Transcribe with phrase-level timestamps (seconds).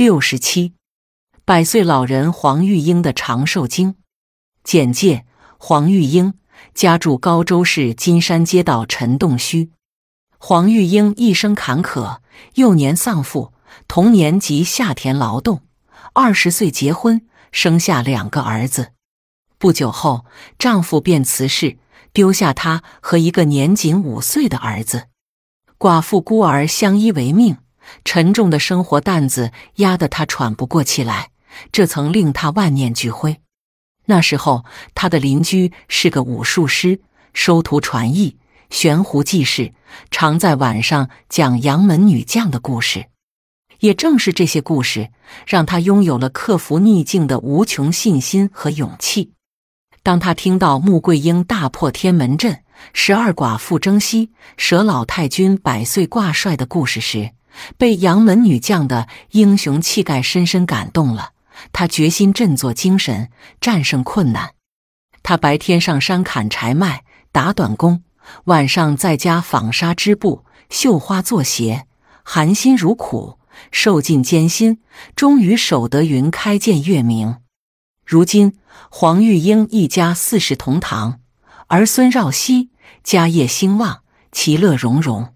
[0.00, 0.72] 六十七，
[1.44, 3.96] 百岁老人黄玉英的长寿经
[4.64, 5.26] 简介：
[5.58, 6.32] 黄玉英
[6.72, 9.68] 家住高州市金山街道陈洞墟。
[10.38, 12.20] 黄玉英一生坎坷，
[12.54, 13.52] 幼年丧父，
[13.86, 15.60] 童年即下田劳动。
[16.14, 18.92] 二十岁结婚，生下两个儿子。
[19.58, 20.24] 不久后，
[20.58, 21.76] 丈夫便辞世，
[22.14, 25.08] 丢下她和一个年仅五岁的儿子。
[25.78, 27.58] 寡妇孤儿相依为命，
[28.04, 31.30] 沉重的生活担子压得他喘不过气来，
[31.72, 33.40] 这曾令他万念俱灰。
[34.06, 37.00] 那时候，他的邻居是个武术师，
[37.32, 38.36] 收徒传艺，
[38.70, 39.72] 悬壶济世，
[40.10, 43.06] 常在晚上讲杨门女将的故事。
[43.80, 45.10] 也正是这些故事，
[45.46, 49.32] 让他拥有了克服逆境的无穷信心和勇气。
[50.02, 57.30] 当他听到穆桂英大破天门阵、十二寡妇征西、舍老太君百岁挂帅的故事时，
[57.76, 61.32] 被杨门女将的英雄气概深深感动了。
[61.72, 64.54] 他决心振作精神，战胜困难。
[65.22, 68.02] 他白天上山砍柴卖、打短工，
[68.44, 71.86] 晚上在家纺纱织布、绣花做鞋，
[72.22, 73.38] 含辛茹苦，
[73.70, 74.80] 受尽艰辛，
[75.14, 77.36] 终于守得云开见月明。
[78.06, 78.58] 如今，
[78.90, 81.20] 黄玉英一家四世同堂，
[81.66, 82.70] 儿孙绕膝，
[83.04, 84.02] 家业兴旺，
[84.32, 85.34] 其乐融融。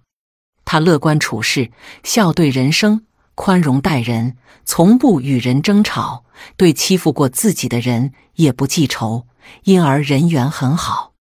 [0.64, 1.70] 他乐观处事，
[2.02, 6.24] 笑对人生，宽容待人，从不与人争吵，
[6.56, 9.26] 对欺负过自己的人也不记仇，
[9.64, 11.12] 因而人缘很好。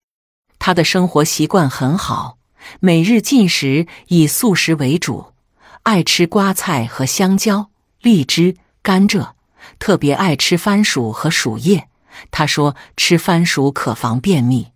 [0.58, 2.38] 他的生活习惯很好，
[2.80, 5.32] 每日进食以素食为主，
[5.82, 9.32] 爱吃瓜菜和香蕉、荔枝、甘蔗。
[9.78, 11.88] 特别爱吃番薯和薯叶，
[12.30, 14.68] 他说吃番薯可防便秘。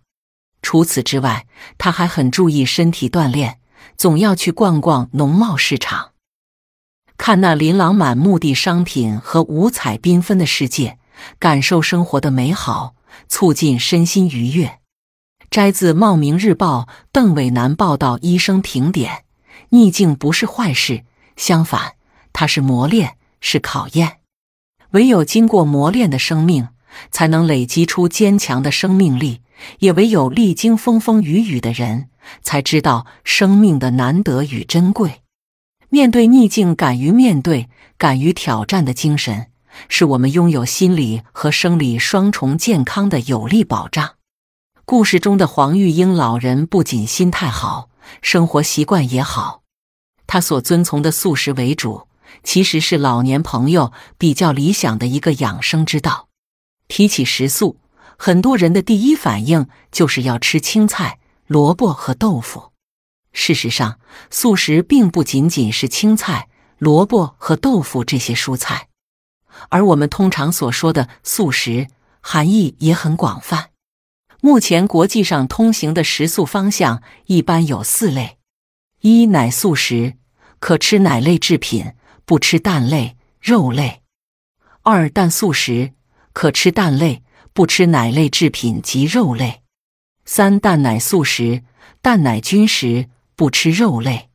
[0.61, 1.45] 除此之外，
[1.77, 3.58] 他还很注意身体锻炼，
[3.97, 6.11] 总要去逛逛农贸市场，
[7.17, 10.97] 看那琳琅满目的商品和五彩缤纷的世界，
[11.37, 12.95] 感受生活的美好，
[13.27, 14.79] 促进身心愉悦。
[15.49, 19.23] 摘自《茂名日报》邓伟南报道：医生评点，
[19.69, 21.03] 逆境不是坏事，
[21.35, 21.93] 相反，
[22.31, 24.17] 它是磨练，是考验。
[24.91, 26.69] 唯有经过磨练的生命，
[27.11, 29.41] 才能累积出坚强的生命力；
[29.79, 32.09] 也唯有历经风风雨雨的人，
[32.41, 35.21] 才知道生命的难得与珍贵。
[35.89, 39.47] 面对逆境，敢于面对、敢于挑战的精神，
[39.87, 44.15] 是我们拥有心理和生理双重健康的有力保障。
[44.85, 47.89] 故事中的黄玉英老人不仅心态好，
[48.21, 49.61] 生活习惯也好，
[50.25, 52.07] 他所遵从的素食为主。
[52.43, 56.27] 其实是老年朋友比较理想的一个养生之道。
[56.87, 57.77] 提起食素，
[58.17, 61.18] 很多人的第一反应就是要吃青菜、
[61.49, 62.73] 萝卜和豆腐。
[63.33, 63.99] 事实上，
[64.29, 68.89] 素食并不仅仅是青菜、萝卜和豆腐这些蔬菜，
[69.69, 71.87] 而我们通常所说的素食，
[72.21, 73.71] 含义也很广泛。
[74.41, 78.37] 目前国际上通行的食素方向一般有四类：
[79.01, 80.17] 一、奶素食，
[80.59, 81.93] 可吃奶类制品。
[82.25, 84.01] 不吃蛋类、肉类；
[84.83, 85.93] 二蛋素食，
[86.31, 87.23] 可吃蛋类，
[87.53, 89.63] 不吃奶类制品及肉类；
[90.31, 91.63] 三蛋奶素食，
[92.03, 94.29] 蛋奶均食，不吃肉类；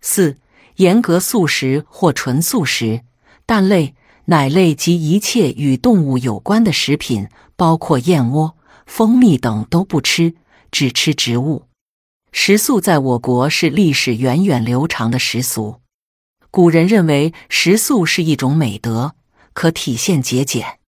[0.00, 0.36] 四
[0.78, 3.02] 严格素食或纯素食，
[3.46, 3.94] 蛋类、
[4.24, 10.34] 奶类及一切与动物有关的食品，包括燕窝、蜂蜜等都不吃，
[10.72, 11.66] 只吃植物。
[12.32, 15.76] 食素在我国是历史源远流长的习俗。
[16.50, 19.14] 古人认为食素是一种美德，
[19.52, 20.80] 可体现节俭。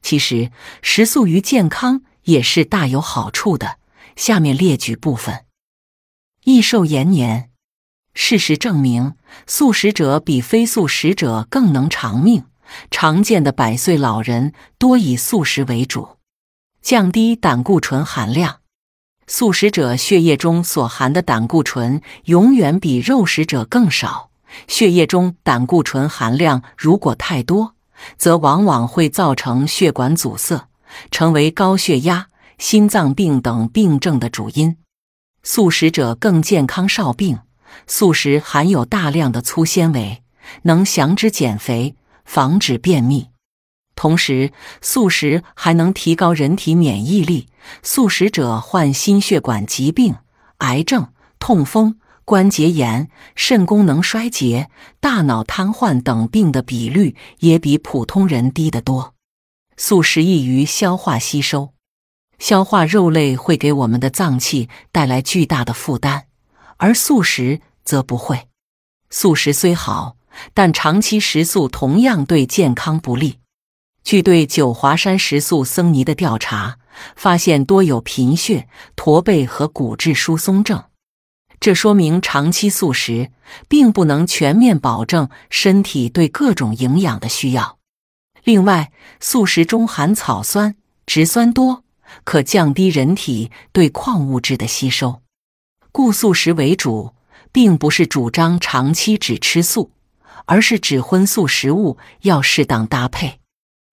[0.00, 3.78] 其实食素于健康也是大有好处的。
[4.18, 5.44] 下面列举部分：
[6.42, 7.50] 益寿延年。
[8.14, 9.14] 事实证明，
[9.46, 12.44] 素食者比非素食者更能长命。
[12.90, 16.16] 常见的百岁老人多以素食为主。
[16.82, 18.58] 降低胆固醇含量。
[19.28, 24.30] 素食者血液中所含的胆固醇永远比肉食者更少。
[24.66, 27.76] 血液中胆固醇含量如果太多，
[28.16, 30.68] 则往往会造成血管阻塞，
[31.12, 32.26] 成为高血压、
[32.58, 34.76] 心脏病等病症的主因。
[35.42, 37.38] 素食者更健康少病。
[37.86, 40.22] 素食含有大量的粗纤维，
[40.62, 43.28] 能降脂减肥，防止便秘。
[43.94, 47.48] 同时，素食还能提高人体免疫力。
[47.82, 50.16] 素食者患心血管疾病、
[50.58, 51.98] 癌症、痛风。
[52.24, 54.68] 关节炎、肾功能衰竭、
[55.00, 59.14] 大脑瘫痪等病的比率也比普通人低得多。
[59.78, 61.72] 素食易于消化吸收，
[62.38, 66.24] 消化肉类会给我们的脏器带来巨大的负担，
[66.76, 68.48] 而素食则不会。
[69.10, 70.16] 素食虽好，
[70.54, 73.38] 但长期食素同样对健康不利。
[74.04, 76.78] 据对九华山食素僧尼的调查，
[77.16, 80.84] 发现多有贫血、驼背和骨质疏松症。
[81.60, 83.32] 这说明长期素食
[83.68, 87.78] 并不能全面保证身体对各种营养的需要。
[88.44, 91.82] 另外，素食中含草酸、植酸多，
[92.24, 95.22] 可降低人体对矿物质的吸收，
[95.92, 97.14] 故素食为主，
[97.52, 99.92] 并不是主张长期只吃素，
[100.46, 103.40] 而是指荤素食物要适当搭配。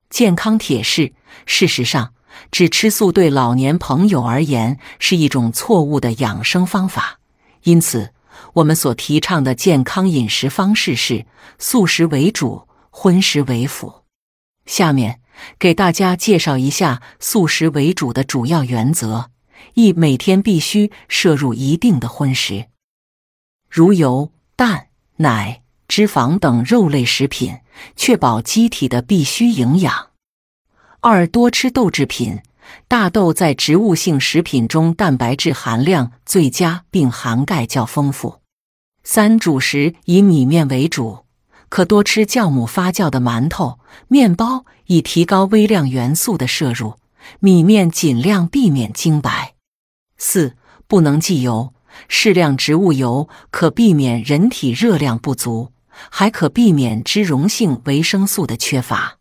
[0.10, 1.14] 健康铁示：
[1.46, 2.14] 事实上，
[2.52, 7.20] 只吃素对老年朋友而言是一种错误的养生方法。
[7.64, 8.14] 因此，
[8.54, 11.26] 我们所提倡的健康饮食方式是
[11.58, 14.04] 素食为主，荤食为辅。
[14.66, 15.20] 下面
[15.60, 19.32] 给大家介绍一下素食为主的主要原则：
[19.74, 22.66] 一、每天必须摄入一定的荤食，
[23.70, 24.88] 如油、蛋、
[25.18, 27.58] 奶、脂肪等肉类食品，
[27.96, 30.12] 确保机体的必需营养；
[31.02, 32.40] 二、多吃豆制品。
[32.88, 38.42] 大豆在植物性食品中蛋白质含量最佳，并含钙较丰富。
[39.04, 41.25] 三、主食以米面为主，
[41.70, 46.96] 可多吃酵母发酵的馒头、面包，以提高微量元素的摄入。
[47.40, 49.56] 米面尽量避免精白。
[50.18, 50.56] 四、
[50.88, 51.74] 不能忌油，
[52.08, 55.72] 适量植物油可避免人体热量不足，
[56.10, 59.18] 还可避免脂溶性维生素的缺乏。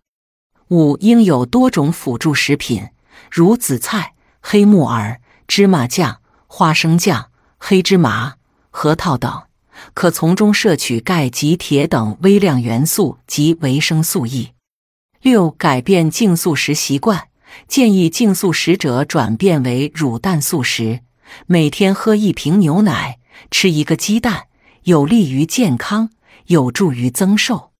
[0.69, 2.88] 五、应有多种辅助食品。
[3.31, 8.35] 如紫菜、黑木耳、芝麻酱、花生酱、黑芝麻、
[8.70, 9.44] 核桃等，
[9.93, 14.50] 可从中摄取钙及铁等微量元素及维生素 E。
[15.23, 17.29] 六、改变净素食习惯，
[17.67, 21.00] 建议净素食者转变为乳蛋素食，
[21.47, 23.19] 每天喝一瓶牛奶，
[23.50, 24.44] 吃一个鸡蛋，
[24.85, 26.11] 有利于健康，
[26.47, 27.74] 有助于增寿。